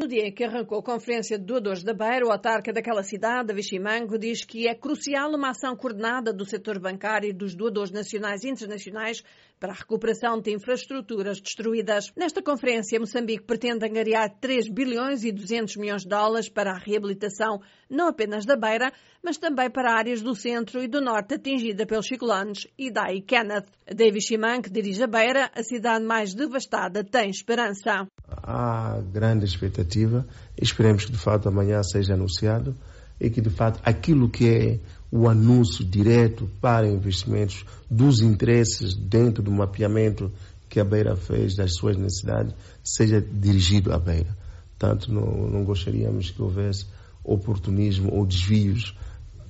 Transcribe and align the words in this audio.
No 0.00 0.08
dia 0.08 0.26
em 0.26 0.32
que 0.32 0.42
arrancou 0.42 0.78
a 0.78 0.82
Conferência 0.82 1.38
de 1.38 1.44
Doadores 1.44 1.84
da 1.84 1.92
Beira, 1.92 2.26
o 2.26 2.32
autarca 2.32 2.72
daquela 2.72 3.02
cidade, 3.02 3.52
Vichimango, 3.52 4.18
diz 4.18 4.46
que 4.46 4.66
é 4.66 4.74
crucial 4.74 5.30
uma 5.34 5.50
ação 5.50 5.76
coordenada 5.76 6.32
do 6.32 6.46
setor 6.46 6.78
bancário 6.78 7.28
e 7.28 7.34
dos 7.34 7.54
doadores 7.54 7.90
nacionais 7.90 8.42
e 8.42 8.48
internacionais 8.48 9.22
para 9.60 9.72
a 9.72 9.76
recuperação 9.76 10.40
de 10.40 10.54
infraestruturas 10.54 11.38
destruídas. 11.38 12.10
Nesta 12.16 12.42
conferência, 12.42 12.98
Moçambique 12.98 13.44
pretende 13.44 13.86
angariar 13.86 14.34
3 14.40 14.70
bilhões 14.70 15.22
e 15.22 15.30
200 15.30 15.76
milhões 15.76 16.00
de 16.00 16.08
dólares 16.08 16.48
para 16.48 16.70
a 16.70 16.78
reabilitação 16.78 17.60
não 17.90 18.08
apenas 18.08 18.46
da 18.46 18.56
Beira, 18.56 18.90
mas 19.22 19.36
também 19.36 19.68
para 19.68 19.92
áreas 19.92 20.22
do 20.22 20.34
centro 20.34 20.82
e 20.82 20.88
do 20.88 21.02
norte 21.02 21.34
atingida 21.34 21.84
pelos 21.84 22.06
ciclones 22.06 22.66
Idai 22.78 23.16
e 23.16 23.20
Kenneth. 23.20 23.66
David 23.84 24.24
Chiman, 24.24 24.62
que 24.62 24.70
dirige 24.70 25.02
a 25.02 25.06
Beira, 25.06 25.50
a 25.54 25.62
cidade 25.62 26.04
mais 26.06 26.32
devastada, 26.32 27.04
tem 27.04 27.28
esperança. 27.28 28.06
Há 28.42 29.00
grande 29.12 29.44
expectativa. 29.44 30.26
Esperemos 30.60 31.04
que 31.04 31.12
de 31.12 31.18
fato 31.18 31.48
amanhã 31.48 31.82
seja 31.82 32.14
anunciado 32.14 32.74
e 33.20 33.28
que 33.28 33.40
de 33.40 33.50
fato 33.50 33.80
aquilo 33.84 34.28
que 34.28 34.48
é 34.48 34.78
o 35.12 35.28
anúncio 35.28 35.84
direto 35.84 36.48
para 36.60 36.88
investimentos 36.88 37.64
dos 37.90 38.20
interesses 38.20 38.94
dentro 38.94 39.42
do 39.42 39.50
mapeamento 39.50 40.32
que 40.68 40.78
a 40.78 40.84
Beira 40.84 41.16
fez 41.16 41.56
das 41.56 41.74
suas 41.74 41.96
necessidades 41.96 42.54
seja 42.82 43.20
dirigido 43.20 43.92
à 43.92 43.98
Beira. 43.98 44.36
Tanto 44.78 45.12
não, 45.12 45.48
não 45.48 45.64
gostaríamos 45.64 46.30
que 46.30 46.40
houvesse 46.40 46.86
oportunismo 47.24 48.14
ou 48.14 48.24
desvios 48.24 48.96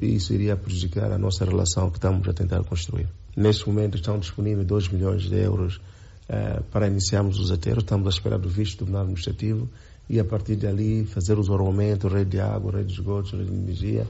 e 0.00 0.14
isso 0.14 0.32
iria 0.34 0.56
prejudicar 0.56 1.10
a 1.10 1.18
nossa 1.18 1.44
relação 1.44 1.90
que 1.90 1.96
estamos 1.96 2.28
a 2.28 2.32
tentar 2.32 2.62
construir. 2.64 3.08
Neste 3.34 3.66
momento 3.66 3.96
estão 3.96 4.18
disponíveis 4.18 4.66
2 4.66 4.88
milhões 4.88 5.22
de 5.22 5.36
euros 5.36 5.80
uh, 6.28 6.62
para 6.64 6.86
iniciarmos 6.86 7.38
os 7.38 7.50
aterros, 7.50 7.82
estamos 7.82 8.06
à 8.06 8.10
espera 8.10 8.38
do 8.38 8.48
visto 8.48 8.74
do 8.74 8.78
Tribunal 8.78 9.02
Administrativo 9.02 9.68
e 10.08 10.20
a 10.20 10.24
partir 10.24 10.56
dali 10.56 11.04
fazer 11.04 11.38
os 11.38 11.48
orçamentos, 11.48 12.12
rede 12.12 12.30
de 12.30 12.40
água, 12.40 12.72
rede 12.72 12.88
de 12.88 13.00
esgotos, 13.00 13.32
rede 13.32 13.50
de 13.50 13.56
energia, 13.56 14.06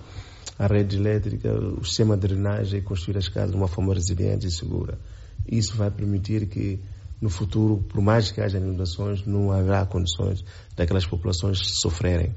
a 0.59 0.67
rede 0.67 0.97
elétrica, 0.97 1.53
o 1.53 1.85
sistema 1.85 2.17
de 2.17 2.29
drenagem 2.29 2.81
e 2.81 2.83
construir 2.83 3.19
as 3.19 3.29
casas 3.29 3.51
de 3.51 3.57
uma 3.57 3.69
forma 3.69 3.95
resiliente 3.95 4.47
e 4.47 4.51
segura. 4.51 4.99
Isso 5.47 5.77
vai 5.77 5.91
permitir 5.91 6.47
que 6.47 6.81
no 7.21 7.31
futuro, 7.31 7.79
por 7.89 8.01
mais 8.01 8.31
que 8.31 8.41
haja 8.41 8.59
inundações, 8.59 9.25
não 9.27 9.51
haverá 9.51 9.87
condições 9.87 10.45
daquelas 10.77 11.07
populações 11.07 11.59
sofrerem. 11.81 12.35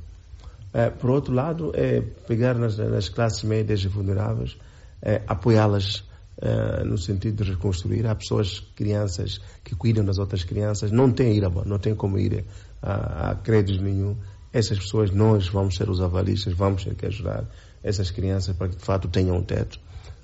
É, 0.74 0.90
por 0.90 1.10
outro 1.10 1.34
lado, 1.34 1.72
é 1.76 2.02
pegar 2.28 2.56
nas, 2.56 2.78
nas 2.78 3.10
classes 3.10 3.44
médias 3.44 3.82
e 3.82 3.88
vulneráveis, 3.88 4.56
é, 5.02 5.22
apoiá-las 5.28 6.04
é, 6.42 6.84
no 6.84 6.98
sentido 6.98 7.44
de 7.44 7.52
reconstruir. 7.52 8.06
Há 8.08 8.16
pessoas, 8.16 8.60
crianças, 8.76 9.42
que 9.64 9.76
cuidam 9.76 10.06
das 10.06 10.18
outras 10.18 10.44
crianças, 10.44 10.92
não 10.92 11.12
têm 11.12 11.36
ir, 11.36 11.44
não 11.66 11.78
têm 11.78 11.94
como 11.94 12.18
ir 12.18 12.46
a, 12.82 13.32
a 13.32 13.36
crédito 13.36 13.84
nenhum. 13.84 14.16
Essas 14.52 14.80
pessoas, 14.80 15.12
nós 15.12 15.48
vamos 15.48 15.76
ser 15.76 15.90
os 15.90 16.02
avalistas, 16.02 16.54
vamos 16.54 16.84
ter 16.84 16.96
que 16.96 17.06
ajudar 17.06 17.46
essas 17.84 18.10
crianças 18.10 18.56
para 18.56 18.70
que 18.70 18.78
de 18.78 18.84
fato 18.84 19.08
tenham 19.08 19.38
um 19.38 19.44
teto. 19.44 19.80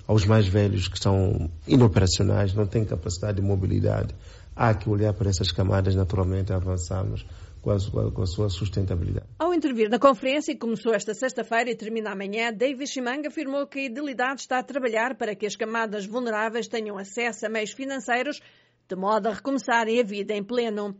Aos 0.06 0.24
mais 0.24 0.46
velhos 0.46 0.88
que 0.88 0.98
são 0.98 1.50
inoperacionais, 1.66 2.54
não 2.54 2.66
têm 2.66 2.84
capacidade 2.84 3.40
de 3.40 3.42
mobilidade, 3.42 4.14
há 4.56 4.74
que 4.74 4.88
olhar 4.88 5.12
para 5.12 5.28
essas 5.28 5.52
camadas 5.52 5.94
naturalmente 5.94 6.52
avançarmos 6.52 7.26
com 7.60 7.70
a, 7.70 7.78
sua, 7.78 8.10
com 8.12 8.22
a 8.22 8.26
sua 8.26 8.48
sustentabilidade. 8.48 9.26
Ao 9.38 9.52
intervir 9.52 9.90
na 9.90 9.98
conferência, 9.98 10.54
que 10.54 10.60
começou 10.60 10.94
esta 10.94 11.12
sexta-feira 11.12 11.70
e 11.70 11.76
termina 11.76 12.12
amanhã, 12.12 12.52
David 12.52 12.86
Chimanga 12.86 13.28
afirmou 13.28 13.66
que 13.66 13.80
a 13.80 13.84
Idilidade 13.84 14.40
está 14.40 14.58
a 14.58 14.62
trabalhar 14.62 15.16
para 15.16 15.34
que 15.34 15.44
as 15.44 15.56
camadas 15.56 16.06
vulneráveis 16.06 16.68
tenham 16.68 16.96
acesso 16.96 17.44
a 17.44 17.48
meios 17.48 17.72
financeiros 17.72 18.40
de 18.88 18.94
modo 18.94 19.26
a 19.26 19.32
recomeçarem 19.32 20.00
a 20.00 20.04
vida 20.04 20.32
em 20.32 20.44
pleno. 20.44 20.96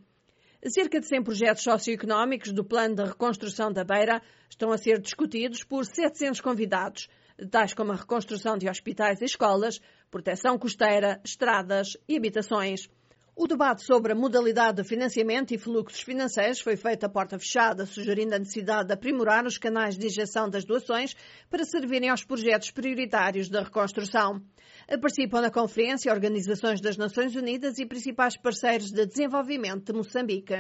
Cerca 0.69 0.99
de 0.99 1.07
100 1.07 1.23
projetos 1.23 1.62
socioeconómicos 1.62 2.53
do 2.53 2.65
Plano 2.65 2.97
de 2.97 3.05
Reconstrução 3.05 3.73
da 3.73 3.84
Beira 3.84 4.21
estão 4.51 4.73
a 4.73 4.79
ser 4.79 5.01
discutidos 5.01 5.62
por 5.62 5.84
700 5.84 6.41
convidados, 6.41 7.09
tais 7.49 7.75
como 7.75 7.93
a 7.93 7.97
reconstrução 7.97 8.59
de 8.59 8.69
hospitais 8.69 9.21
e 9.21 9.27
escolas, 9.27 9.81
proteção 10.11 10.59
costeira, 10.59 11.21
estradas 11.25 11.97
e 12.09 12.16
habitações. 12.16 12.89
O 13.38 13.47
debate 13.47 13.82
sobre 13.84 14.12
a 14.12 14.14
modalidade 14.14 14.82
de 14.82 14.88
financiamento 14.88 15.52
e 15.52 15.58
fluxos 15.58 16.00
financeiros 16.00 16.58
foi 16.58 16.74
feito 16.74 17.04
a 17.04 17.08
porta 17.08 17.38
fechada, 17.38 17.84
sugerindo 17.84 18.34
a 18.34 18.38
necessidade 18.38 18.88
de 18.88 18.94
aprimorar 18.94 19.44
os 19.44 19.58
canais 19.58 19.94
de 19.94 20.06
injeção 20.06 20.48
das 20.48 20.64
doações 20.64 21.14
para 21.50 21.62
servirem 21.62 22.08
aos 22.08 22.24
projetos 22.24 22.70
prioritários 22.70 23.50
da 23.50 23.62
reconstrução. 23.62 24.41
Participam 24.88 25.42
na 25.42 25.50
conferência 25.50 26.10
organizações 26.10 26.80
das 26.80 26.97
Nações 26.97 27.36
Unidas 27.36 27.78
e 27.78 27.84
principais 27.84 28.38
parceiros 28.38 28.91
de 28.91 29.04
desenvolvimento 29.04 29.92
de 29.92 29.98
Moçambique. 29.98 30.56